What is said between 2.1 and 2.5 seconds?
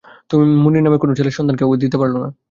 না।